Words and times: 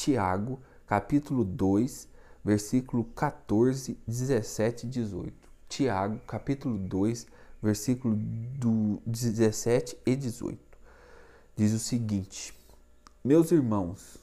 Tiago, 0.00 0.58
capítulo 0.86 1.44
2, 1.44 2.08
versículo 2.42 3.04
14, 3.04 3.98
17 4.08 4.86
e 4.86 4.88
18. 4.88 5.34
Tiago, 5.68 6.18
capítulo 6.20 6.78
2, 6.78 7.26
versículo 7.62 8.16
do 8.16 9.02
17 9.04 9.98
e 10.06 10.16
18. 10.16 10.58
Diz 11.54 11.74
o 11.74 11.78
seguinte: 11.78 12.58
Meus 13.22 13.52
irmãos, 13.52 14.16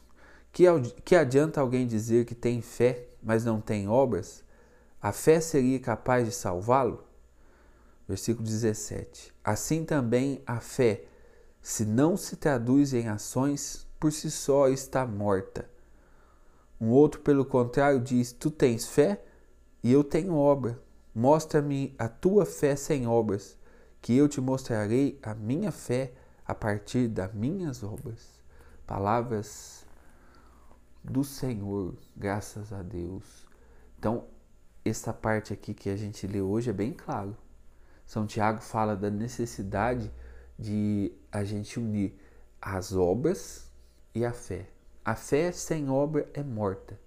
que, 0.52 0.64
que 1.06 1.16
adianta 1.16 1.62
alguém 1.62 1.86
dizer 1.86 2.26
que 2.26 2.34
tem 2.34 2.60
fé, 2.60 3.06
mas 3.22 3.46
não 3.46 3.62
tem 3.62 3.88
obras? 3.88 4.44
A 5.00 5.12
fé 5.12 5.40
seria 5.40 5.80
capaz 5.80 6.26
de 6.26 6.34
salvá-lo? 6.34 7.04
Versículo 8.08 8.44
17. 8.44 9.32
Assim 9.44 9.86
também 9.86 10.42
a 10.44 10.60
fé, 10.60 11.04
se 11.62 11.86
não 11.86 12.18
se 12.18 12.36
traduz 12.36 12.96
em 12.96 13.08
ações, 13.08 13.87
por 14.00 14.12
si 14.12 14.30
só 14.30 14.68
está 14.68 15.06
morta. 15.06 15.70
Um 16.80 16.90
outro, 16.90 17.22
pelo 17.22 17.46
contrário, 17.46 18.00
diz: 18.00 18.32
Tu 18.32 18.52
tens 18.52 18.88
fé 18.88 19.24
e 19.84 19.92
eu 19.92 20.04
tenho 20.04 20.36
obra. 20.36 20.80
Mostra-me 21.14 21.96
a 21.98 22.08
tua 22.08 22.46
fé 22.46 22.76
sem 22.76 23.08
obras, 23.08 23.58
que 24.02 24.16
eu 24.16 24.30
te 24.30 24.40
mostrarei 24.40 25.20
a 25.24 25.34
minha 25.34 25.72
fé 25.72 26.14
a 26.46 26.54
partir 26.54 27.08
das 27.08 27.34
minhas 27.34 27.84
obras. 27.84 28.40
Palavras 28.86 29.86
do 31.04 31.24
Senhor, 31.24 31.96
graças 32.16 32.72
a 32.72 32.84
Deus. 32.84 33.48
Então, 33.98 34.26
essa 34.86 35.12
parte 35.12 35.52
aqui 35.52 35.74
que 35.74 35.90
a 35.90 35.96
gente 35.96 36.28
lê 36.28 36.40
hoje 36.40 36.70
é 36.70 36.74
bem 36.74 36.94
claro. 36.94 37.36
São 38.06 38.28
Tiago 38.28 38.62
fala 38.62 38.96
da 38.96 39.10
necessidade 39.10 40.12
de 40.58 41.12
a 41.32 41.44
gente 41.44 41.80
unir 41.80 42.16
as 42.62 42.94
obras 42.94 43.68
e 44.18 44.26
a 44.26 44.34
fé. 44.34 44.68
A 45.06 45.16
fé 45.16 45.52
sem 45.52 45.90
obra 45.90 46.28
é 46.34 46.44
morta. 46.44 47.00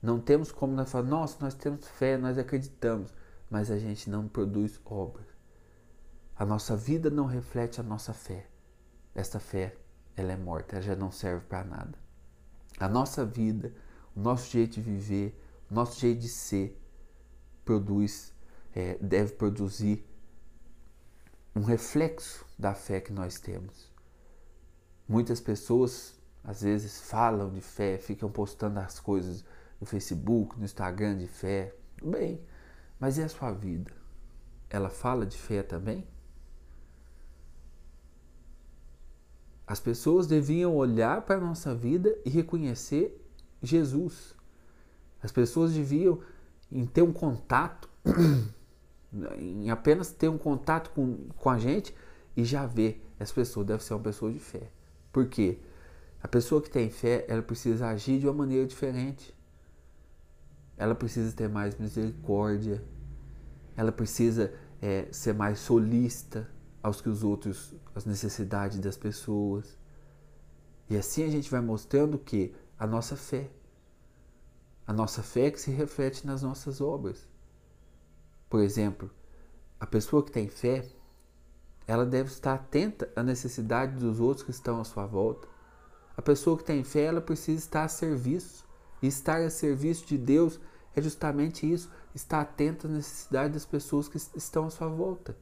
Não 0.00 0.20
temos 0.20 0.52
como 0.52 0.72
nós 0.72 0.90
falar, 0.90 1.06
nossa, 1.06 1.36
nós 1.40 1.52
temos 1.52 1.86
fé, 1.86 2.16
nós 2.16 2.38
acreditamos, 2.38 3.12
mas 3.50 3.70
a 3.70 3.78
gente 3.78 4.08
não 4.08 4.28
produz 4.28 4.80
obras. 4.84 5.26
A 6.36 6.46
nossa 6.46 6.76
vida 6.76 7.10
não 7.10 7.26
reflete 7.26 7.80
a 7.80 7.82
nossa 7.82 8.14
fé. 8.14 8.46
Essa 9.14 9.40
fé, 9.40 9.76
ela 10.16 10.32
é 10.32 10.36
morta, 10.36 10.76
ela 10.76 10.82
já 10.82 10.94
não 10.94 11.10
serve 11.10 11.44
para 11.46 11.64
nada. 11.64 11.98
A 12.78 12.88
nossa 12.88 13.26
vida, 13.26 13.74
o 14.14 14.20
nosso 14.20 14.50
jeito 14.50 14.74
de 14.74 14.80
viver, 14.80 15.38
o 15.70 15.74
nosso 15.74 16.00
jeito 16.00 16.20
de 16.20 16.28
ser, 16.28 16.80
produz, 17.64 18.32
é, 18.74 18.96
deve 18.98 19.32
produzir 19.32 20.06
um 21.54 21.62
reflexo 21.62 22.46
da 22.56 22.74
fé 22.74 23.00
que 23.00 23.12
nós 23.12 23.38
temos. 23.40 23.89
Muitas 25.10 25.40
pessoas 25.40 26.14
às 26.44 26.62
vezes 26.62 27.00
falam 27.00 27.50
de 27.50 27.60
fé, 27.60 27.98
ficam 27.98 28.30
postando 28.30 28.78
as 28.78 29.00
coisas 29.00 29.44
no 29.80 29.84
Facebook, 29.84 30.56
no 30.56 30.64
Instagram 30.64 31.18
de 31.18 31.26
fé. 31.26 31.74
Bem, 32.00 32.40
mas 32.96 33.18
e 33.18 33.22
a 33.22 33.28
sua 33.28 33.50
vida? 33.50 33.90
Ela 34.70 34.88
fala 34.88 35.26
de 35.26 35.36
fé 35.36 35.64
também? 35.64 36.06
As 39.66 39.80
pessoas 39.80 40.28
deviam 40.28 40.76
olhar 40.76 41.22
para 41.22 41.38
a 41.38 41.44
nossa 41.44 41.74
vida 41.74 42.16
e 42.24 42.30
reconhecer 42.30 43.20
Jesus. 43.60 44.36
As 45.20 45.32
pessoas 45.32 45.72
deviam 45.72 46.20
em 46.70 46.86
ter 46.86 47.02
um 47.02 47.12
contato, 47.12 47.90
em 49.36 49.70
apenas 49.70 50.12
ter 50.12 50.28
um 50.28 50.38
contato 50.38 50.90
com, 50.90 51.30
com 51.36 51.50
a 51.50 51.58
gente 51.58 51.92
e 52.36 52.44
já 52.44 52.64
ver 52.64 53.04
essa 53.18 53.34
pessoa 53.34 53.66
deve 53.66 53.82
ser 53.82 53.94
uma 53.94 54.04
pessoa 54.04 54.32
de 54.32 54.38
fé. 54.38 54.70
Por 55.12 55.26
quê? 55.26 55.58
A 56.22 56.28
pessoa 56.28 56.60
que 56.60 56.70
tem 56.70 56.90
fé, 56.90 57.24
ela 57.28 57.42
precisa 57.42 57.88
agir 57.88 58.18
de 58.18 58.26
uma 58.26 58.34
maneira 58.34 58.66
diferente 58.66 59.34
ela 60.80 60.94
precisa 60.94 61.30
ter 61.36 61.46
mais 61.46 61.78
misericórdia, 61.78 62.82
ela 63.76 63.92
precisa 63.92 64.50
é, 64.80 65.08
ser 65.12 65.34
mais 65.34 65.58
solista 65.58 66.50
aos 66.82 67.02
que 67.02 67.08
os 67.10 67.22
outros, 67.22 67.74
as 67.94 68.06
necessidades 68.06 68.78
das 68.78 68.96
pessoas. 68.96 69.76
E 70.88 70.96
assim 70.96 71.22
a 71.22 71.30
gente 71.30 71.50
vai 71.50 71.60
mostrando 71.60 72.18
que 72.18 72.54
a 72.78 72.86
nossa 72.86 73.14
fé, 73.14 73.50
a 74.86 74.92
nossa 74.94 75.22
fé 75.22 75.50
que 75.50 75.60
se 75.60 75.70
reflete 75.70 76.26
nas 76.26 76.40
nossas 76.40 76.80
obras. 76.80 77.28
Por 78.48 78.60
exemplo, 78.60 79.10
a 79.78 79.86
pessoa 79.86 80.24
que 80.24 80.32
tem 80.32 80.48
fé, 80.48 80.88
ela 81.90 82.06
deve 82.06 82.30
estar 82.30 82.54
atenta 82.54 83.10
à 83.16 83.22
necessidade 83.22 83.96
dos 83.96 84.20
outros 84.20 84.44
que 84.44 84.52
estão 84.52 84.80
à 84.80 84.84
sua 84.84 85.06
volta. 85.06 85.48
A 86.16 86.22
pessoa 86.22 86.56
que 86.56 86.62
tem 86.62 86.84
fé, 86.84 87.06
ela 87.06 87.20
precisa 87.20 87.58
estar 87.58 87.82
a 87.82 87.88
serviço. 87.88 88.64
E 89.02 89.08
estar 89.08 89.40
a 89.40 89.50
serviço 89.50 90.06
de 90.06 90.16
Deus 90.16 90.60
é 90.94 91.02
justamente 91.02 91.68
isso, 91.68 91.90
estar 92.14 92.42
atento 92.42 92.86
às 92.86 92.92
necessidades 92.92 93.54
das 93.54 93.66
pessoas 93.66 94.06
que 94.06 94.18
estão 94.18 94.66
à 94.66 94.70
sua 94.70 94.86
volta. 94.86 95.36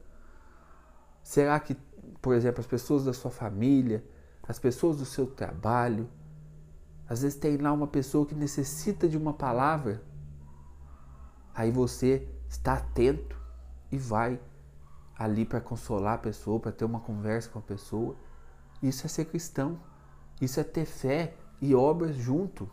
Será 1.21 1.59
que, 1.59 1.77
por 2.19 2.33
exemplo, 2.33 2.61
as 2.61 2.67
pessoas 2.67 3.05
da 3.05 3.13
sua 3.13 3.29
família, 3.29 4.03
as 4.47 4.57
pessoas 4.57 4.97
do 4.97 5.05
seu 5.05 5.27
trabalho, 5.27 6.09
às 7.07 7.21
vezes 7.21 7.37
tem 7.37 7.57
lá 7.57 7.71
uma 7.71 7.85
pessoa 7.87 8.25
que 8.25 8.33
necessita 8.33 9.07
de 9.07 9.17
uma 9.17 9.33
palavra, 9.33 10.01
aí 11.53 11.69
você 11.69 12.27
está 12.49 12.73
atento 12.73 13.39
e 13.91 13.99
vai 13.99 14.39
ali 15.19 15.43
para 15.43 15.59
consolar 15.59 16.15
a 16.15 16.17
pessoa, 16.17 16.61
para 16.61 16.71
ter 16.71 16.85
uma 16.85 17.01
conversa 17.01 17.49
com 17.49 17.59
a 17.59 17.61
pessoa. 17.61 18.15
Isso 18.81 19.05
é 19.05 19.09
ser 19.09 19.25
cristão. 19.25 19.77
Isso 20.39 20.61
é 20.61 20.63
ter 20.63 20.85
fé 20.85 21.35
e 21.61 21.75
obras 21.75 22.15
junto. 22.15 22.69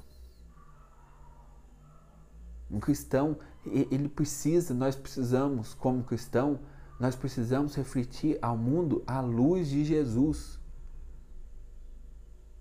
Um 2.71 2.79
cristão, 2.79 3.37
ele 3.65 4.09
precisa, 4.09 4.73
nós 4.73 4.95
precisamos, 4.95 5.75
como 5.75 6.05
cristão, 6.05 6.61
nós 7.01 7.17
precisamos 7.17 7.75
refletir 7.75 8.39
ao 8.41 8.57
mundo 8.57 9.03
a 9.07 9.21
luz 9.21 9.69
de 9.69 9.85
Jesus. 9.85 10.61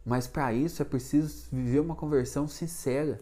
Mas 0.03 0.25
para 0.25 0.51
isso 0.51 0.81
é 0.81 0.85
preciso 0.85 1.47
viver 1.51 1.79
uma 1.79 1.95
conversão 1.95 2.47
sincera, 2.47 3.19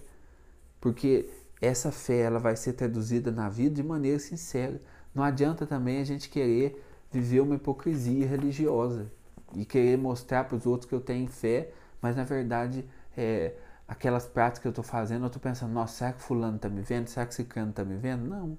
porque 0.80 1.30
essa 1.62 1.92
fé 1.92 2.22
ela 2.22 2.40
vai 2.40 2.56
ser 2.56 2.74
traduzida 2.74 3.32
na 3.32 3.48
vida 3.50 3.76
de 3.76 3.84
maneira 3.84 4.20
sincera. 4.20 4.82
Não 5.14 5.24
adianta 5.24 5.66
também 5.66 6.02
a 6.02 6.04
gente 6.04 6.30
querer 6.30 6.84
viver 7.12 7.42
uma 7.42 7.56
hipocrisia 7.56 8.26
religiosa 8.28 9.12
e 9.56 9.66
querer 9.66 9.98
mostrar 9.98 10.46
para 10.46 10.56
os 10.56 10.66
outros 10.66 10.90
que 10.90 10.96
eu 10.96 11.02
tenho 11.02 11.28
fé, 11.28 11.72
mas 12.02 12.16
na 12.16 12.24
verdade 12.24 12.86
é, 13.16 13.54
aquelas 13.88 14.26
práticas 14.26 14.60
que 14.60 14.68
eu 14.68 14.72
estou 14.72 14.84
fazendo, 14.84 15.24
eu 15.24 15.28
estou 15.28 15.42
pensando, 15.42 15.72
nossa, 15.72 15.94
será 15.94 16.14
que 16.14 16.22
fulano 16.22 16.56
está 16.56 16.70
me 16.70 16.82
vendo? 16.82 17.08
Será 17.08 17.26
que 17.26 17.44
cano 17.44 17.70
está 17.70 17.84
me 17.84 17.98
vendo? 17.98 18.28
Não. 18.28 18.58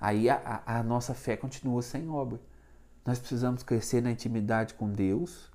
Aí 0.00 0.28
a, 0.28 0.62
a, 0.66 0.82
nossa 0.82 1.14
fé 1.14 1.36
continua 1.36 1.82
sem 1.82 2.08
obra. 2.08 2.40
Nós 3.04 3.18
precisamos 3.18 3.62
crescer 3.62 4.02
na 4.02 4.10
intimidade 4.10 4.74
com 4.74 4.90
Deus 4.90 5.50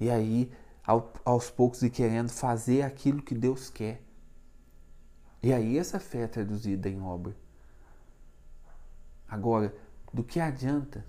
e 0.00 0.10
aí 0.10 0.50
ao, 0.84 1.12
aos 1.24 1.50
poucos 1.50 1.82
ir 1.82 1.90
querendo 1.90 2.30
fazer 2.30 2.82
aquilo 2.82 3.22
que 3.22 3.34
Deus 3.34 3.70
quer. 3.70 4.02
E 5.42 5.52
aí 5.52 5.78
essa 5.78 5.98
fé 5.98 6.22
é 6.22 6.26
traduzida 6.26 6.88
em 6.88 7.00
obra. 7.00 7.34
Agora, 9.32 9.74
do 10.12 10.22
que 10.22 10.38
adianta 10.38 11.06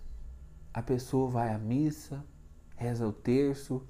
a 0.73 0.81
pessoa 0.81 1.29
vai 1.29 1.53
à 1.53 1.57
missa, 1.57 2.23
reza 2.77 3.05
o 3.05 3.11
terço, 3.11 3.85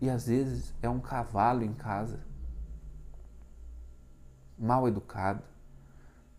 e 0.00 0.08
às 0.08 0.28
vezes 0.28 0.72
é 0.80 0.88
um 0.88 1.00
cavalo 1.00 1.64
em 1.64 1.74
casa, 1.74 2.24
mal 4.56 4.86
educado, 4.86 5.42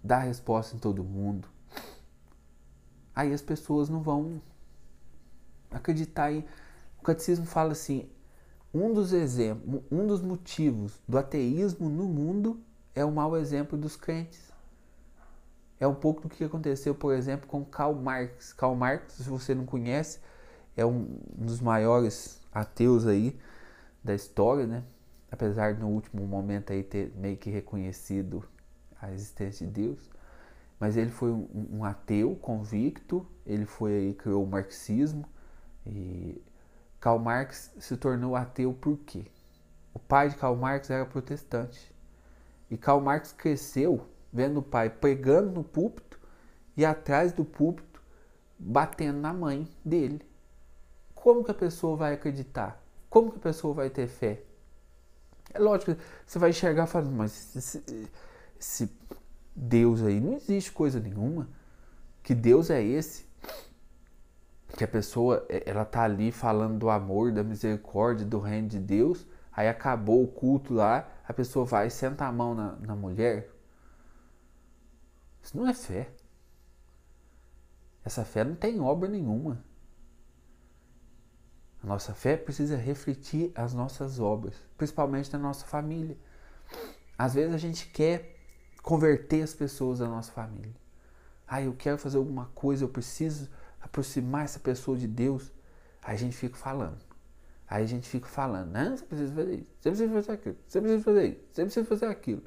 dá 0.01 0.19
resposta 0.19 0.73
em 0.73 0.79
todo 0.79 1.03
mundo. 1.03 1.49
Aí 3.13 3.33
as 3.33 3.41
pessoas 3.41 3.89
não 3.89 4.01
vão 4.01 4.41
acreditar 5.71 6.31
em. 6.31 6.45
O 6.97 7.03
catecismo 7.03 7.45
fala 7.45 7.73
assim: 7.73 8.09
um 8.73 8.93
dos 8.93 9.11
exemplos, 9.11 9.83
um 9.91 10.07
dos 10.07 10.21
motivos 10.21 10.97
do 11.05 11.17
ateísmo 11.17 11.89
no 11.89 12.05
mundo 12.05 12.57
é 12.95 13.03
o 13.03 13.11
mau 13.11 13.35
exemplo 13.35 13.77
dos 13.77 13.97
crentes. 13.97 14.54
É 15.79 15.87
um 15.87 15.95
pouco 15.95 16.21
do 16.21 16.29
que 16.29 16.43
aconteceu, 16.43 16.95
por 16.95 17.13
exemplo, 17.13 17.47
com 17.47 17.63
Karl 17.65 17.95
Marx. 17.95 18.53
Karl 18.53 18.75
Marx, 18.75 19.13
se 19.13 19.29
você 19.29 19.53
não 19.53 19.65
conhece, 19.65 20.19
é 20.75 20.85
um 20.85 21.19
dos 21.33 21.59
maiores 21.59 22.41
ateus 22.51 23.05
aí 23.05 23.37
da 24.03 24.13
história, 24.13 24.65
né? 24.65 24.83
Apesar 25.31 25.73
de 25.73 25.81
no 25.81 25.89
último 25.89 26.25
momento 26.25 26.71
aí 26.71 26.83
ter 26.83 27.11
meio 27.17 27.35
que 27.35 27.49
reconhecido 27.49 28.43
a 29.01 29.11
existência 29.11 29.67
de 29.67 29.73
Deus, 29.73 30.09
mas 30.79 30.95
ele 30.95 31.11
foi 31.11 31.31
um, 31.31 31.47
um 31.71 31.83
ateu 31.83 32.35
convicto, 32.35 33.25
ele 33.45 33.65
foi 33.65 33.91
aí 33.93 34.13
criou 34.13 34.43
o 34.43 34.47
marxismo 34.47 35.25
e 35.85 36.41
Karl 36.99 37.19
Marx 37.19 37.73
se 37.79 37.97
tornou 37.97 38.35
ateu 38.35 38.73
por 38.73 38.97
quê? 38.99 39.25
O 39.93 39.99
pai 39.99 40.29
de 40.29 40.35
Karl 40.35 40.55
Marx 40.55 40.89
era 40.89 41.05
protestante. 41.05 41.93
E 42.69 42.77
Karl 42.77 42.99
Marx 42.99 43.31
cresceu 43.31 44.07
vendo 44.35 44.57
o 44.57 44.61
pai 44.61 44.89
pregando 44.89 45.49
no 45.49 45.63
púlpito 45.63 46.19
e 46.75 46.83
atrás 46.85 47.31
do 47.31 47.45
púlpito 47.45 48.01
batendo 48.59 49.19
na 49.19 49.33
mãe 49.33 49.65
dele. 49.83 50.21
Como 51.13 51.41
que 51.41 51.51
a 51.51 51.55
pessoa 51.55 51.95
vai 51.95 52.13
acreditar? 52.13 52.83
Como 53.09 53.31
que 53.31 53.37
a 53.37 53.41
pessoa 53.41 53.73
vai 53.73 53.89
ter 53.89 54.07
fé? 54.07 54.43
É 55.53 55.59
lógico, 55.59 55.95
você 56.25 56.37
vai 56.37 56.49
enxergar 56.49 56.85
falando, 56.85 57.15
mas 57.15 57.55
esse, 57.55 58.09
esse 58.59 58.91
Deus 59.55 60.03
aí 60.03 60.19
não 60.19 60.33
existe 60.33 60.69
coisa 60.69 60.99
nenhuma. 60.99 61.47
Que 62.21 62.35
Deus 62.35 62.69
é 62.69 62.83
esse? 62.83 63.25
Que 64.75 64.83
a 64.83 64.87
pessoa, 64.87 65.45
é, 65.47 65.63
ela 65.65 65.85
tá 65.85 66.03
ali 66.03 66.29
falando 66.29 66.77
do 66.77 66.89
amor, 66.89 67.31
da 67.31 67.41
misericórdia, 67.41 68.25
do 68.25 68.39
reino 68.39 68.67
de 68.67 68.79
Deus, 68.79 69.25
aí 69.53 69.69
acabou 69.69 70.21
o 70.21 70.27
culto 70.27 70.73
lá, 70.73 71.07
a 71.25 71.33
pessoa 71.33 71.65
vai 71.65 71.87
e 71.87 71.91
senta 71.91 72.25
a 72.25 72.31
mão 72.33 72.53
na, 72.53 72.75
na 72.81 72.95
mulher. 72.95 73.54
Isso 75.45 75.55
não 75.55 75.67
é 75.67 75.75
fé. 75.75 76.09
Essa 78.03 78.25
fé 78.25 78.43
não 78.43 78.55
tem 78.55 78.81
obra 78.81 79.07
nenhuma. 79.07 79.63
A 81.83 81.85
nossa 81.85 82.15
fé 82.15 82.35
precisa 82.35 82.75
refletir 82.75 83.51
as 83.53 83.71
nossas 83.71 84.19
obras, 84.19 84.55
principalmente 84.75 85.31
na 85.31 85.37
nossa 85.37 85.63
família. 85.63 86.17
Às 87.15 87.35
vezes 87.35 87.53
a 87.53 87.59
gente 87.59 87.87
quer 87.89 88.39
converter 88.81 89.43
as 89.43 89.53
pessoas 89.53 89.99
da 89.99 90.07
nossa 90.07 90.31
família. 90.31 90.75
Ah, 91.47 91.61
eu 91.61 91.75
quero 91.75 91.99
fazer 91.99 92.17
alguma 92.17 92.47
coisa, 92.47 92.83
eu 92.83 92.89
preciso 92.89 93.47
aproximar 93.79 94.45
essa 94.45 94.59
pessoa 94.59 94.97
de 94.97 95.07
Deus. 95.07 95.53
Aí 96.01 96.15
a 96.15 96.17
gente 96.17 96.35
fica 96.35 96.57
falando. 96.57 97.05
Aí 97.67 97.83
a 97.83 97.87
gente 97.87 98.09
fica 98.09 98.27
falando, 98.27 98.71
não, 98.71 98.97
você 98.97 99.05
precisa 99.05 99.35
fazer 99.35 99.55
isso, 99.59 99.71
você 99.79 99.89
precisa 99.89 100.11
fazer 100.11 100.31
aquilo, 100.31 100.57
você 100.65 100.81
precisa 100.81 101.03
fazer 101.03 101.27
isso, 101.27 101.39
você 101.51 101.61
precisa 101.61 101.85
fazer 101.85 102.05
aquilo. 102.07 102.43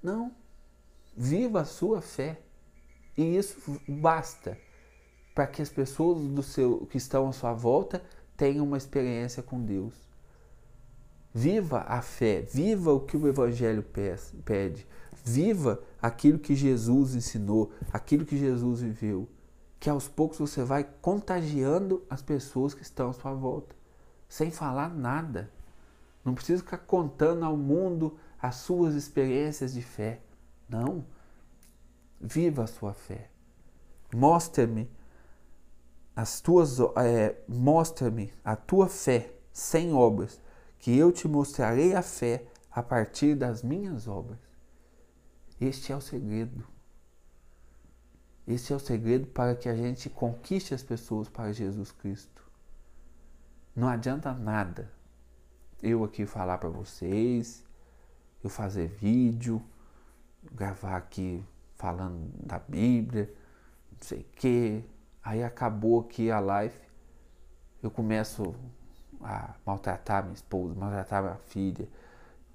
Não. 0.00 0.32
Viva 1.20 1.62
a 1.62 1.64
sua 1.64 2.00
fé. 2.00 2.40
E 3.16 3.36
isso 3.36 3.80
basta 3.88 4.56
para 5.34 5.48
que 5.48 5.60
as 5.60 5.68
pessoas 5.68 6.22
do 6.28 6.44
seu, 6.44 6.86
que 6.86 6.96
estão 6.96 7.28
à 7.28 7.32
sua 7.32 7.52
volta 7.52 8.00
tenham 8.36 8.64
uma 8.64 8.76
experiência 8.76 9.42
com 9.42 9.60
Deus. 9.60 9.94
Viva 11.34 11.80
a 11.88 12.00
fé, 12.00 12.42
viva 12.42 12.92
o 12.92 13.00
que 13.00 13.16
o 13.16 13.26
Evangelho 13.26 13.82
pede, 14.44 14.86
viva 15.24 15.82
aquilo 16.00 16.38
que 16.38 16.54
Jesus 16.54 17.16
ensinou, 17.16 17.72
aquilo 17.92 18.24
que 18.24 18.38
Jesus 18.38 18.80
viveu. 18.80 19.28
Que 19.80 19.90
aos 19.90 20.06
poucos 20.06 20.38
você 20.38 20.62
vai 20.62 20.88
contagiando 21.02 22.04
as 22.08 22.22
pessoas 22.22 22.74
que 22.74 22.82
estão 22.82 23.10
à 23.10 23.12
sua 23.12 23.34
volta, 23.34 23.74
sem 24.28 24.52
falar 24.52 24.94
nada. 24.94 25.50
Não 26.24 26.34
precisa 26.34 26.62
ficar 26.62 26.78
contando 26.78 27.44
ao 27.44 27.56
mundo 27.56 28.16
as 28.40 28.54
suas 28.54 28.94
experiências 28.94 29.74
de 29.74 29.82
fé. 29.82 30.20
Não. 30.68 31.04
Viva 32.20 32.64
a 32.64 32.66
sua 32.66 32.92
fé. 32.92 33.30
Mostre-me 34.14 34.90
as 36.16 36.40
tuas 36.40 36.80
é, 36.96 37.40
mostra-me 37.46 38.32
a 38.44 38.56
tua 38.56 38.88
fé 38.88 39.32
sem 39.52 39.92
obras, 39.92 40.40
que 40.80 40.96
eu 40.96 41.12
te 41.12 41.28
mostrarei 41.28 41.94
a 41.94 42.02
fé 42.02 42.44
a 42.72 42.82
partir 42.82 43.36
das 43.36 43.62
minhas 43.62 44.08
obras. 44.08 44.40
Este 45.60 45.92
é 45.92 45.96
o 45.96 46.00
segredo. 46.00 46.66
Este 48.48 48.72
é 48.72 48.76
o 48.76 48.80
segredo 48.80 49.28
para 49.28 49.54
que 49.54 49.68
a 49.68 49.76
gente 49.76 50.10
conquiste 50.10 50.74
as 50.74 50.82
pessoas 50.82 51.28
para 51.28 51.52
Jesus 51.52 51.92
Cristo. 51.92 52.42
Não 53.76 53.86
adianta 53.86 54.32
nada 54.32 54.90
eu 55.80 56.02
aqui 56.02 56.26
falar 56.26 56.58
para 56.58 56.68
vocês, 56.68 57.64
eu 58.42 58.50
fazer 58.50 58.88
vídeo, 58.88 59.62
gravar 60.52 60.96
aqui 60.96 61.44
falando 61.76 62.30
da 62.44 62.58
Bíblia, 62.58 63.32
não 63.92 63.98
sei 64.00 64.20
o 64.20 64.26
quê. 64.36 64.84
Aí 65.22 65.42
acabou 65.42 66.00
aqui 66.00 66.30
a 66.30 66.40
live, 66.40 66.78
eu 67.82 67.90
começo 67.90 68.54
a 69.20 69.54
maltratar 69.64 70.22
minha 70.22 70.34
esposa, 70.34 70.74
maltratar 70.74 71.22
minha 71.22 71.36
filha, 71.36 71.88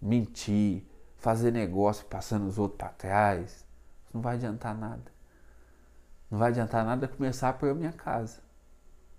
mentir, 0.01 0.85
fazer 1.17 1.51
negócio 1.51 2.05
passando 2.05 2.47
os 2.47 2.57
outros 2.57 2.77
para 2.77 2.89
trás. 2.89 3.65
Não 4.13 4.21
vai 4.21 4.35
adiantar 4.35 4.75
nada. 4.75 5.11
Não 6.29 6.39
vai 6.39 6.49
adiantar 6.49 6.83
nada 6.83 7.07
começar 7.07 7.53
por 7.53 7.73
minha 7.75 7.93
casa. 7.93 8.41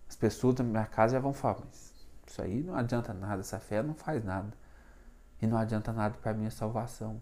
As 0.09 0.17
pessoas 0.17 0.57
da 0.57 0.65
minha 0.65 0.87
casa 0.87 1.15
já 1.15 1.21
vão 1.21 1.33
falar, 1.33 1.61
mas 1.65 1.95
isso 2.27 2.43
aí 2.43 2.63
não 2.63 2.75
adianta 2.75 3.13
nada, 3.15 3.41
essa 3.41 3.59
fé 3.59 3.83
não 3.83 3.95
faz 3.95 4.25
nada. 4.25 4.53
E 5.41 5.47
não 5.47 5.57
adianta 5.57 5.93
nada 5.93 6.17
para 6.21 6.35
minha 6.35 6.51
salvação. 6.51 7.21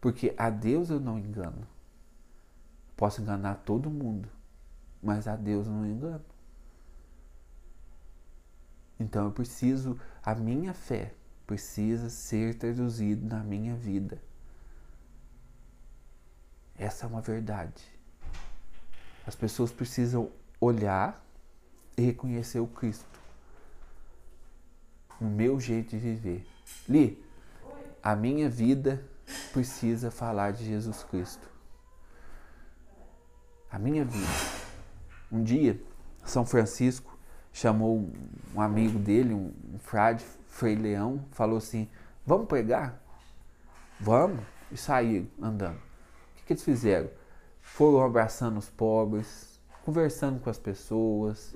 Porque 0.00 0.34
a 0.36 0.50
Deus 0.50 0.90
eu 0.90 1.00
não 1.00 1.18
engano. 1.18 1.66
Posso 2.96 3.20
enganar 3.20 3.56
todo 3.64 3.90
mundo, 3.90 4.28
mas 5.02 5.28
a 5.28 5.36
Deus 5.36 5.66
eu 5.66 5.72
não 5.72 5.86
engano. 5.86 6.24
Então 8.98 9.26
eu 9.26 9.30
preciso, 9.30 9.98
a 10.22 10.34
minha 10.34 10.74
fé 10.74 11.14
precisa 11.46 12.10
ser 12.10 12.54
traduzida 12.54 13.36
na 13.36 13.42
minha 13.42 13.74
vida. 13.74 14.20
Essa 16.76 17.06
é 17.06 17.08
uma 17.08 17.20
verdade. 17.20 17.82
As 19.26 19.34
pessoas 19.34 19.70
precisam 19.70 20.30
olhar 20.60 21.24
e 21.96 22.02
reconhecer 22.02 22.60
o 22.60 22.66
Cristo 22.66 23.18
no 25.20 25.28
meu 25.28 25.58
jeito 25.60 25.90
de 25.90 25.98
viver. 25.98 26.46
Li, 26.88 27.22
a 28.02 28.14
minha 28.14 28.48
vida 28.48 29.04
precisa 29.48 30.10
falar 30.10 30.52
de 30.52 30.64
Jesus 30.64 31.02
Cristo. 31.04 31.48
A 33.70 33.78
minha 33.78 34.04
vida. 34.04 34.26
Um 35.30 35.42
dia, 35.42 35.80
São 36.24 36.44
Francisco 36.44 37.18
chamou 37.52 38.10
um 38.54 38.60
amigo 38.60 38.98
dele, 38.98 39.34
um, 39.34 39.52
frade, 39.78 40.24
Frei 40.46 40.74
Leão, 40.74 41.24
falou 41.32 41.58
assim: 41.58 41.88
Vamos 42.24 42.46
pregar? 42.46 43.02
Vamos. 44.00 44.40
E 44.70 44.76
saíram 44.76 45.26
andando. 45.40 45.76
O 45.76 46.36
que, 46.36 46.44
que 46.46 46.52
eles 46.52 46.62
fizeram? 46.62 47.10
Foram 47.60 48.04
abraçando 48.04 48.58
os 48.58 48.68
pobres, 48.68 49.60
conversando 49.84 50.40
com 50.40 50.50
as 50.50 50.58
pessoas 50.58 51.54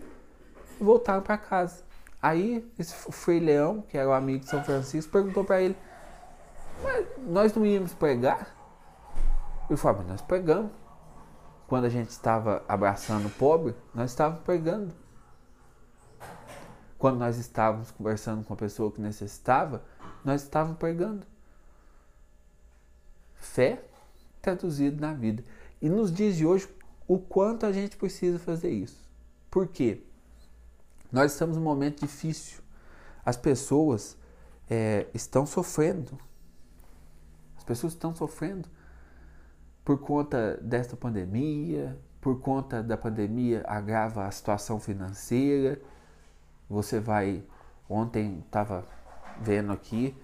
e 0.81 0.85
voltaram 0.85 1.23
para 1.23 1.39
casa. 1.39 1.85
Aí, 2.21 2.71
esse 2.79 2.95
Frei 3.13 3.41
Leão, 3.41 3.83
que 3.83 3.99
era 3.99 4.09
o 4.09 4.13
amigo 4.13 4.45
de 4.45 4.51
São 4.51 4.63
Francisco, 4.63 5.13
perguntou 5.13 5.45
para 5.45 5.61
ele: 5.61 5.77
nós 7.27 7.55
não 7.55 7.65
íamos 7.65 7.95
pregar? 7.95 8.57
Eu 9.69 9.77
falei, 9.77 9.99
mas 9.99 10.09
nós 10.09 10.21
pregamos. 10.21 10.71
Quando 11.67 11.85
a 11.85 11.89
gente 11.89 12.11
estava 12.11 12.63
abraçando 12.69 13.27
o 13.27 13.31
pobre, 13.31 13.75
nós 13.95 14.11
estávamos 14.11 14.43
pregando. 14.43 14.95
Quando 16.99 17.19
nós 17.19 17.39
estávamos 17.39 17.91
conversando 17.91 18.45
com 18.45 18.53
a 18.53 18.57
pessoa 18.57 18.93
que 18.93 19.01
necessitava, 19.01 19.83
nós 20.25 20.43
estávamos 20.43 20.79
pregando. 20.79 21.27
Fé 23.37 23.83
traduzido 24.41 25.01
na 25.01 25.13
vida. 25.13 25.43
E 25.81 25.89
nos 25.89 26.13
dias 26.13 26.37
de 26.37 26.47
hoje, 26.47 26.69
o 27.09 27.19
quanto 27.19 27.65
a 27.65 27.73
gente 27.73 27.97
precisa 27.97 28.39
fazer 28.39 28.71
isso. 28.71 29.03
Por 29.51 29.67
quê? 29.69 30.03
Nós 31.11 31.33
estamos 31.33 31.57
num 31.57 31.63
momento 31.63 32.01
difícil. 32.01 32.61
As 33.25 33.37
pessoas 33.37 34.17
é, 34.69 35.07
estão 35.15 35.47
sofrendo 35.47 36.19
as 37.63 37.65
pessoas 37.65 37.93
estão 37.93 38.13
sofrendo 38.13 38.69
por 39.85 40.01
conta 40.01 40.59
desta 40.61 40.97
pandemia, 40.97 41.97
por 42.21 42.41
conta 42.41 42.83
da 42.83 42.97
pandemia 42.97 43.63
agrava 43.67 44.27
a 44.27 44.31
situação 44.33 44.81
financeira. 44.81 45.81
Você 46.69 46.99
vai. 46.99 47.45
Ontem 47.89 48.41
estava 48.45 48.85
vendo 49.41 49.71
aqui, 49.71 50.17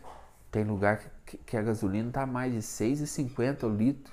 tem 0.51 0.65
lugar 0.65 0.99
que, 1.25 1.37
que 1.39 1.57
a 1.57 1.63
gasolina 1.63 2.09
está 2.09 2.27
mais 2.27 2.53
de 2.53 2.59
6,50 2.59 3.65
o 3.65 3.69
litro. 3.69 4.13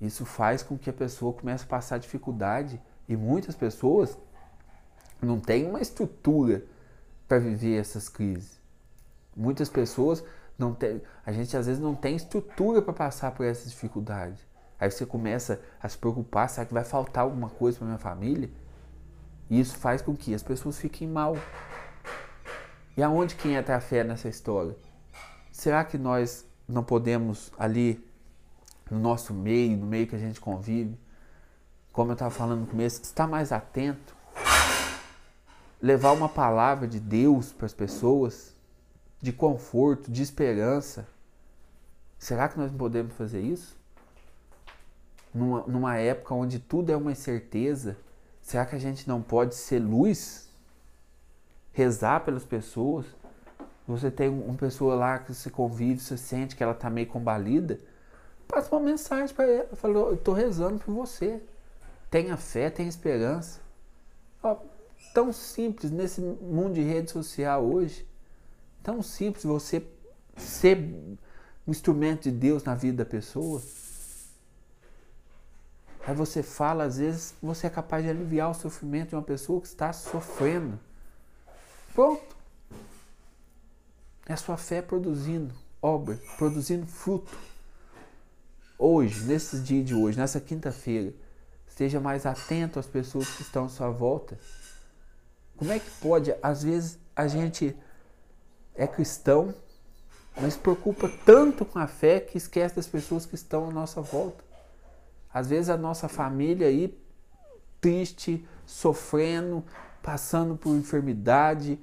Isso 0.00 0.24
faz 0.24 0.62
com 0.62 0.78
que 0.78 0.88
a 0.88 0.94
pessoa 0.94 1.34
comece 1.34 1.64
a 1.64 1.66
passar 1.66 1.98
dificuldade 1.98 2.80
e 3.06 3.16
muitas 3.16 3.54
pessoas 3.54 4.16
não 5.20 5.38
têm 5.38 5.66
uma 5.66 5.80
estrutura 5.80 6.64
para 7.26 7.38
viver 7.38 7.78
essas 7.78 8.08
crises. 8.08 8.58
Muitas 9.36 9.68
pessoas 9.68 10.24
não 10.58 10.74
tem, 10.74 11.00
a 11.24 11.30
gente 11.30 11.56
às 11.56 11.66
vezes 11.66 11.80
não 11.80 11.94
tem 11.94 12.16
estrutura 12.16 12.82
para 12.82 12.92
passar 12.92 13.30
por 13.30 13.46
essas 13.46 13.70
dificuldades. 13.70 14.44
Aí 14.80 14.90
você 14.90 15.06
começa 15.06 15.60
a 15.80 15.88
se 15.88 15.96
preocupar, 15.96 16.48
será 16.50 16.66
que 16.66 16.74
vai 16.74 16.84
faltar 16.84 17.24
alguma 17.24 17.48
coisa 17.48 17.78
para 17.78 17.86
minha 17.86 17.98
família? 17.98 18.50
E 19.48 19.58
isso 19.60 19.76
faz 19.76 20.02
com 20.02 20.16
que 20.16 20.34
as 20.34 20.42
pessoas 20.42 20.78
fiquem 20.78 21.06
mal. 21.08 21.36
E 22.96 23.02
aonde 23.02 23.36
quem 23.36 23.54
entra 23.54 23.76
a 23.76 23.80
fé 23.80 24.02
nessa 24.02 24.28
história? 24.28 24.76
Será 25.52 25.84
que 25.84 25.96
nós 25.96 26.44
não 26.66 26.82
podemos 26.82 27.52
ali 27.58 28.04
no 28.90 28.98
nosso 28.98 29.32
meio, 29.32 29.76
no 29.76 29.86
meio 29.86 30.06
que 30.06 30.16
a 30.16 30.18
gente 30.18 30.40
convive, 30.40 30.98
como 31.92 32.10
eu 32.10 32.14
estava 32.14 32.30
falando 32.30 32.60
no 32.60 32.66
começo, 32.66 33.02
estar 33.02 33.26
mais 33.26 33.52
atento, 33.52 34.14
levar 35.80 36.12
uma 36.12 36.28
palavra 36.28 36.86
de 36.86 37.00
Deus 37.00 37.52
para 37.52 37.66
as 37.66 37.74
pessoas, 37.74 38.54
de 39.20 39.32
conforto, 39.32 40.10
de 40.10 40.22
esperança. 40.22 41.06
Será 42.18 42.48
que 42.48 42.58
nós 42.58 42.70
podemos 42.72 43.14
fazer 43.14 43.40
isso? 43.40 43.76
Numa, 45.34 45.62
numa 45.66 45.96
época 45.96 46.34
onde 46.34 46.58
tudo 46.58 46.90
é 46.90 46.96
uma 46.96 47.12
incerteza, 47.12 47.96
será 48.40 48.64
que 48.66 48.74
a 48.74 48.78
gente 48.78 49.06
não 49.06 49.22
pode 49.22 49.54
ser 49.54 49.78
luz? 49.78 50.48
Rezar 51.72 52.24
pelas 52.24 52.44
pessoas? 52.44 53.06
você 53.88 54.10
tem 54.10 54.28
uma 54.28 54.54
pessoa 54.54 54.94
lá 54.94 55.18
que 55.18 55.32
você 55.32 55.48
convive, 55.48 56.00
você 56.00 56.16
sente 56.16 56.54
que 56.54 56.62
ela 56.62 56.72
está 56.72 56.90
meio 56.90 57.06
combalida, 57.06 57.78
passa 58.46 58.74
uma 58.74 58.84
mensagem 58.84 59.34
para 59.34 59.46
ela. 59.46 59.68
Fala, 59.74 59.94
eu 59.94 60.14
estou 60.14 60.34
rezando 60.34 60.78
por 60.78 60.92
você. 60.94 61.42
Tenha 62.10 62.36
fé, 62.36 62.68
tenha 62.68 62.88
esperança. 62.88 63.60
Ó, 64.42 64.56
tão 65.14 65.32
simples 65.32 65.90
nesse 65.90 66.20
mundo 66.20 66.74
de 66.74 66.82
rede 66.82 67.10
social 67.10 67.64
hoje. 67.64 68.06
Tão 68.82 69.02
simples 69.02 69.44
você 69.44 69.86
ser 70.36 70.78
um 71.66 71.70
instrumento 71.70 72.22
de 72.24 72.30
Deus 72.30 72.64
na 72.64 72.74
vida 72.74 73.04
da 73.04 73.10
pessoa. 73.10 73.62
Aí 76.06 76.14
você 76.14 76.42
fala, 76.42 76.84
às 76.84 76.96
vezes, 76.96 77.34
você 77.42 77.66
é 77.66 77.70
capaz 77.70 78.02
de 78.02 78.10
aliviar 78.10 78.50
o 78.50 78.54
sofrimento 78.54 79.10
de 79.10 79.14
uma 79.14 79.22
pessoa 79.22 79.60
que 79.60 79.66
está 79.66 79.92
sofrendo. 79.92 80.78
Pronto. 81.94 82.36
É 84.26 84.32
a 84.32 84.36
sua 84.36 84.56
fé 84.56 84.80
produzindo 84.80 85.54
obra, 85.80 86.18
produzindo 86.36 86.86
fruto. 86.86 87.36
Hoje, 88.78 89.24
nesses 89.24 89.64
dias 89.64 89.84
de 89.84 89.94
hoje, 89.94 90.18
nessa 90.18 90.40
quinta-feira, 90.40 91.12
esteja 91.66 92.00
mais 92.00 92.26
atento 92.26 92.78
às 92.78 92.86
pessoas 92.86 93.28
que 93.28 93.42
estão 93.42 93.64
à 93.64 93.68
sua 93.68 93.90
volta. 93.90 94.38
Como 95.56 95.72
é 95.72 95.78
que 95.78 95.90
pode, 96.00 96.34
às 96.42 96.62
vezes, 96.62 96.98
a 97.14 97.26
gente 97.26 97.76
é 98.78 98.86
cristão, 98.86 99.52
mas 100.40 100.54
se 100.54 100.58
preocupa 100.60 101.10
tanto 101.26 101.64
com 101.64 101.80
a 101.80 101.88
fé 101.88 102.20
que 102.20 102.38
esquece 102.38 102.76
das 102.76 102.86
pessoas 102.86 103.26
que 103.26 103.34
estão 103.34 103.68
à 103.68 103.72
nossa 103.72 104.00
volta. 104.00 104.42
Às 105.34 105.48
vezes 105.48 105.68
a 105.68 105.76
nossa 105.76 106.08
família 106.08 106.68
aí 106.68 106.96
triste, 107.80 108.46
sofrendo, 108.64 109.64
passando 110.00 110.56
por 110.56 110.74
enfermidade, 110.74 111.78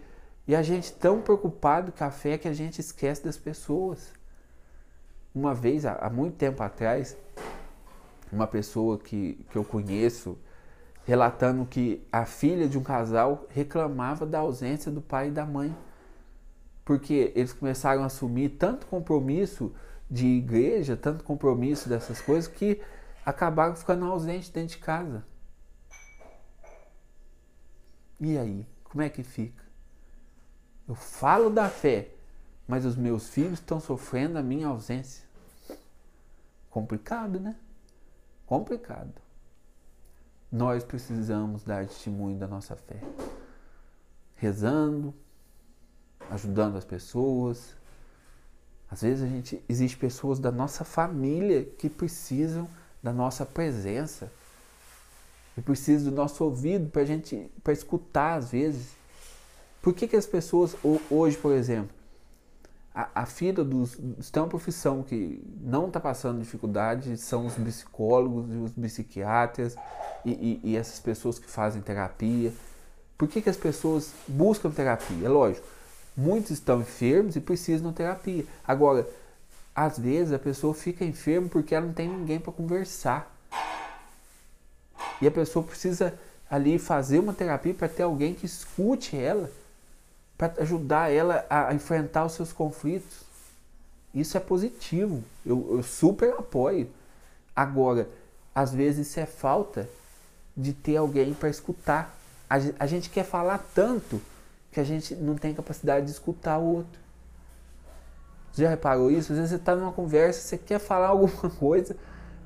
e 0.48 0.56
a 0.56 0.64
gente 0.64 0.94
tão 0.94 1.22
preocupado 1.22 1.92
com 1.92 2.04
a 2.04 2.12
fé 2.12 2.38
que 2.38 2.48
a 2.48 2.54
gente 2.54 2.80
esquece 2.80 3.24
das 3.24 3.38
pessoas. 3.38 4.14
Uma 5.34 5.54
vez, 5.54 5.86
há 5.86 6.10
muito 6.10 6.38
tempo 6.38 6.64
atrás, 6.64 7.18
uma 8.32 8.48
pessoa 8.48 8.98
que, 8.98 9.34
que 9.52 9.58
eu 9.58 9.66
conheço 9.66 10.38
relatando 11.06 11.66
que 11.66 12.02
a 12.12 12.26
filha 12.26 12.68
de 12.68 12.78
um 12.78 12.84
casal 12.84 13.46
reclamava 13.50 14.26
da 14.26 14.40
ausência 14.40 14.92
do 14.92 15.02
pai 15.02 15.28
e 15.28 15.32
da 15.32 15.46
mãe 15.46 15.76
porque 16.86 17.34
eles 17.36 17.52
começaram 17.52 18.04
a 18.04 18.06
assumir 18.06 18.50
tanto 18.50 18.86
compromisso 18.86 19.74
de 20.10 20.28
igreja, 20.28 20.96
tanto 20.96 21.24
compromisso 21.24 21.90
dessas 21.90 22.22
coisas, 22.22 22.48
que 22.48 22.80
acabaram 23.26 23.76
ficando 23.76 24.06
ausentes 24.06 24.50
dentro 24.50 24.78
de 24.78 24.78
casa. 24.78 25.26
E 28.20 28.38
aí, 28.38 28.66
como 28.84 29.02
é 29.02 29.10
que 29.10 29.24
fica? 29.24 29.66
Eu 30.88 30.94
falo 30.94 31.50
da 31.50 31.68
fé, 31.68 32.12
mas 32.68 32.86
os 32.86 32.96
meus 32.96 33.28
filhos 33.30 33.60
estão 33.60 33.80
sofrendo 33.80 34.38
a 34.38 34.44
minha 34.44 34.68
ausência. 34.68 35.26
Complicado, 36.70 37.40
né? 37.40 37.56
Complicado. 38.46 39.14
Nós 40.52 40.84
precisamos 40.84 41.64
dar 41.64 41.88
testemunho 41.88 42.38
da 42.38 42.48
nossa 42.48 42.76
fé. 42.76 43.02
Rezando, 44.36 45.14
ajudando 46.30 46.78
as 46.78 46.86
pessoas. 46.86 47.76
Às 48.90 49.02
vezes 49.02 49.24
a 49.24 49.28
gente 49.28 49.64
existe 49.68 49.98
pessoas 49.98 50.40
da 50.40 50.52
nossa 50.52 50.84
família 50.84 51.64
que 51.64 51.90
precisam 51.90 52.68
da 53.02 53.14
nossa 53.14 53.46
presença. 53.46 54.32
E 55.58 55.62
precisam 55.62 56.12
do 56.12 56.16
nosso 56.16 56.44
ouvido 56.44 56.90
para 56.90 57.06
gente 57.06 57.50
para 57.64 57.74
escutar 57.74 58.36
às 58.36 58.52
vezes. 58.52 58.96
Por 59.82 59.94
que, 59.94 60.08
que 60.08 60.16
as 60.16 60.26
pessoas 60.26 60.76
hoje, 61.10 61.38
por 61.38 61.54
exemplo, 61.54 61.96
a, 62.96 63.24
a 63.24 63.26
dos, 63.64 63.96
dos 63.96 64.30
tem 64.30 64.42
uma 64.42 64.50
profissão 64.50 65.04
que 65.04 65.44
não 65.62 65.88
está 65.88 66.00
passando 66.00 66.40
dificuldade 66.40 67.18
são 67.18 67.46
os 67.46 67.54
psicólogos 67.56 68.46
e 68.54 68.58
os 68.58 68.72
psiquiatras 68.72 69.76
e, 70.24 70.32
e, 70.32 70.72
e 70.72 70.78
essas 70.78 71.00
pessoas 71.00 71.38
que 71.38 71.50
fazem 71.50 71.82
terapia. 71.82 72.54
Por 73.18 73.28
que, 73.28 73.42
que 73.42 73.50
as 73.50 73.58
pessoas 73.58 74.14
buscam 74.28 74.72
terapia? 74.72 75.26
É 75.26 75.30
lógico, 75.30 75.68
Muitos 76.16 76.52
estão 76.52 76.82
enfermos 76.82 77.36
e 77.36 77.42
precisam 77.42 77.90
de 77.90 77.98
terapia. 77.98 78.46
Agora, 78.66 79.08
às 79.76 80.00
vezes 80.00 80.32
a 80.32 80.40
pessoa 80.40 80.74
fica 80.74 81.04
enferma 81.04 81.50
porque 81.50 81.76
ela 81.76 81.86
não 81.86 81.94
tem 81.94 82.08
ninguém 82.08 82.40
para 82.40 82.54
conversar. 82.54 83.36
E 85.22 85.28
a 85.28 85.32
pessoa 85.32 85.66
precisa 85.66 86.18
ali 86.50 86.80
fazer 86.80 87.20
uma 87.20 87.34
terapia 87.34 87.74
para 87.74 87.90
ter 87.90 88.04
alguém 88.04 88.34
que 88.34 88.46
escute 88.46 89.18
ela, 89.18 89.52
para 90.38 90.54
ajudar 90.62 91.12
ela 91.12 91.46
a 91.50 91.74
enfrentar 91.74 92.26
os 92.26 92.34
seus 92.34 92.54
conflitos. 92.54 93.26
Isso 94.14 94.38
é 94.38 94.40
positivo, 94.40 95.22
eu, 95.46 95.76
eu 95.78 95.84
super 95.84 96.34
apoio. 96.34 96.90
Agora, 97.54 98.08
às 98.54 98.74
vezes 98.74 99.08
isso 99.08 99.20
é 99.20 99.26
falta 99.26 99.90
de 100.56 100.72
ter 100.72 100.96
alguém 100.96 101.34
para 101.34 101.50
escutar. 101.50 102.18
A, 102.50 102.56
a 102.80 102.88
gente 102.88 103.10
quer 103.10 103.26
falar 103.26 103.58
tanto 103.74 104.22
que 104.76 104.82
a 104.82 104.84
gente 104.84 105.16
não 105.16 105.36
tem 105.36 105.54
capacidade 105.54 106.06
de 106.06 106.12
escutar 106.12 106.58
o 106.58 106.66
outro. 106.66 107.00
Você 108.52 108.64
já 108.64 108.70
reparou 108.70 109.10
isso? 109.10 109.32
Às 109.32 109.38
vezes 109.38 109.52
você 109.52 109.56
está 109.56 109.74
numa 109.74 109.94
conversa, 109.94 110.42
você 110.42 110.58
quer 110.58 110.80
falar 110.80 111.08
alguma 111.16 111.50
coisa, 111.50 111.96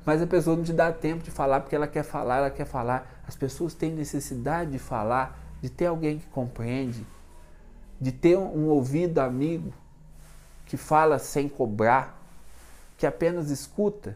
mas 0.06 0.22
a 0.22 0.28
pessoa 0.28 0.56
não 0.56 0.64
te 0.64 0.72
dá 0.72 0.92
tempo 0.92 1.24
de 1.24 1.32
falar 1.32 1.62
porque 1.62 1.76
ela 1.76 1.88
quer 1.88 2.04
falar, 2.04 2.38
ela 2.38 2.52
quer 2.52 2.66
falar. 2.66 3.24
As 3.28 3.36
pessoas 3.36 3.74
têm 3.74 3.92
necessidade 3.92 4.70
de 4.70 4.78
falar, 4.78 5.40
de 5.60 5.72
ter 5.72 5.88
alguém 5.88 6.20
que 6.20 6.28
compreende, 6.28 7.04
de 8.00 8.12
ter 8.12 8.38
um 8.38 8.68
ouvido 8.68 9.18
amigo 9.18 9.74
que 10.68 10.78
fala 10.78 11.18
sem 11.18 11.50
cobrar, 11.50 12.16
que 12.96 13.08
apenas 13.08 13.50
escuta. 13.50 14.16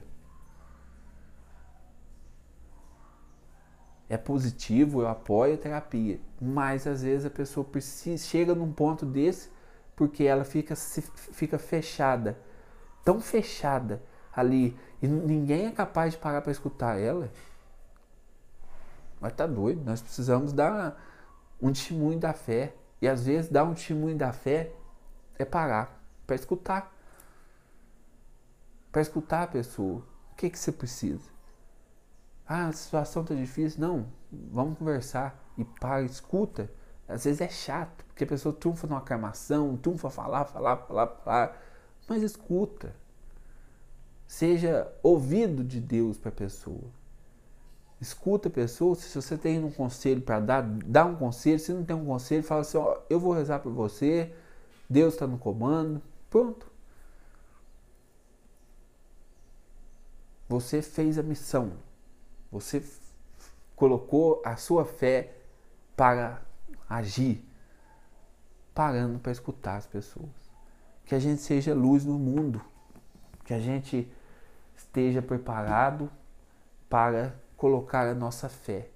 É 4.10 4.18
positivo, 4.18 5.02
eu 5.02 5.08
apoio 5.08 5.56
a 5.56 5.58
terapia, 5.58 6.20
mas 6.42 6.86
às 6.86 7.04
vezes 7.04 7.26
a 7.26 7.30
pessoa 7.30 7.66
precisa, 7.66 8.24
chega 8.24 8.54
num 8.54 8.72
ponto 8.72 9.06
desse 9.06 9.50
porque 9.96 10.24
ela 10.24 10.44
fica, 10.44 10.76
fica 10.76 11.58
fechada, 11.58 12.38
tão 13.04 13.20
fechada 13.20 14.02
ali, 14.36 14.78
e 15.02 15.08
ninguém 15.08 15.68
é 15.68 15.72
capaz 15.72 16.14
de 16.14 16.20
parar 16.20 16.42
para 16.42 16.52
escutar 16.52 17.00
ela. 17.00 17.30
Mas 19.20 19.34
tá 19.34 19.48
doido, 19.48 19.84
nós 19.86 20.02
precisamos 20.02 20.52
dar 20.52 21.02
um 21.62 21.72
testemunho 21.72 22.20
da 22.20 22.34
fé. 22.34 22.74
E 23.02 23.08
às 23.08 23.26
vezes 23.26 23.50
dar 23.50 23.64
um 23.64 23.74
testemunho 23.74 24.18
da 24.18 24.34
fé 24.34 24.72
é 25.38 25.46
parar 25.46 26.02
para 26.28 26.36
escutar. 26.36 26.94
Para 28.92 29.02
escutar 29.02 29.44
a 29.44 29.48
pessoa. 29.48 30.04
O 30.32 30.36
que, 30.36 30.50
que 30.50 30.60
você 30.60 30.72
precisa? 30.72 31.33
Ah, 32.48 32.68
a 32.68 32.74
situação 32.74 33.24
tá 33.24 33.34
difícil. 33.34 33.80
Não, 33.82 34.06
vamos 34.32 34.78
conversar. 34.78 35.40
E 35.58 35.64
para, 35.64 36.04
escuta. 36.04 36.70
Às 37.08 37.26
vezes 37.26 37.42
é 37.42 37.50
chato, 37.50 38.06
porque 38.06 38.24
a 38.24 38.28
pessoa 38.28 38.56
trunfa 38.56 38.88
numa 38.88 39.00
aclamação, 39.00 39.78
trunfa 39.78 40.10
falar, 40.10 40.46
falar, 40.46 40.78
falar, 40.78 41.08
falar. 41.08 41.62
Mas 42.08 42.24
escuta. 42.24 42.96
Seja 44.28 44.92
ouvido 45.04 45.64
de 45.64 45.80
Deus 45.80 46.18
para 46.18 46.30
a 46.30 46.34
pessoa. 46.34 46.90
Escuta 48.02 48.50
a 48.50 48.52
pessoa. 48.52 48.96
Se 48.96 49.22
você 49.22 49.38
tem 49.38 49.64
um 49.64 49.72
conselho 49.72 50.22
para 50.22 50.40
dar, 50.40 50.62
dá 50.64 51.06
um 51.06 51.16
conselho. 51.16 51.60
Se 51.60 51.72
não 51.72 51.84
tem 51.86 51.96
um 51.96 52.06
conselho, 52.06 52.44
fala 52.44 52.62
assim: 52.62 52.78
ó, 52.78 52.98
eu 53.10 53.20
vou 53.20 53.34
rezar 53.34 53.60
por 53.60 53.72
você. 53.72 54.34
Deus 54.90 55.14
está 55.14 55.28
no 55.28 55.38
comando. 55.38 56.02
Pronto. 56.30 56.72
Você 60.50 60.82
fez 60.82 61.18
a 61.18 61.24
missão. 61.24 61.74
Você 62.54 62.86
colocou 63.76 64.44
a 64.46 64.56
sua 64.56 64.86
fé 64.86 65.36
para 65.98 66.40
agir, 66.88 67.44
parando 68.76 69.18
para 69.18 69.32
escutar 69.32 69.78
as 69.78 69.88
pessoas. 69.88 70.30
Que 71.04 71.16
a 71.16 71.20
gente 71.20 71.42
seja 71.42 71.74
luz 71.74 72.06
no 72.06 72.20
mundo, 72.20 72.64
que 73.44 73.56
a 73.56 73.60
gente 73.60 74.08
esteja 74.78 75.20
preparado 75.20 76.12
para 76.88 77.36
colocar 77.58 78.08
a 78.08 78.14
nossa 78.14 78.48
fé 78.48 78.88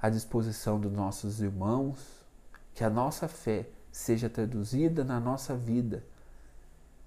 à 0.00 0.08
disposição 0.08 0.80
dos 0.80 0.90
nossos 0.90 1.42
irmãos, 1.42 2.24
que 2.72 2.82
a 2.82 2.88
nossa 2.88 3.28
fé 3.28 3.68
seja 3.92 4.30
traduzida 4.30 5.04
na 5.04 5.20
nossa 5.20 5.54
vida, 5.54 6.02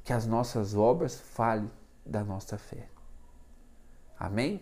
que 0.03 0.13
as 0.13 0.27
nossas 0.27 0.75
obras 0.75 1.19
falem 1.19 1.69
da 2.05 2.23
nossa 2.23 2.59
fé. 2.59 2.87
Amém? 4.19 4.61